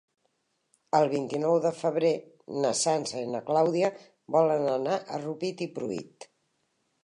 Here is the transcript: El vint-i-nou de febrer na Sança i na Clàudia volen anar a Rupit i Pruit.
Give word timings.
El 0.99 1.03
vint-i-nou 1.11 1.57
de 1.65 1.71
febrer 1.81 2.11
na 2.63 2.71
Sança 2.81 3.21
i 3.27 3.29
na 3.35 3.43
Clàudia 3.53 3.93
volen 4.39 4.67
anar 4.79 4.99
a 5.19 5.23
Rupit 5.27 5.65
i 5.67 5.71
Pruit. 5.79 6.31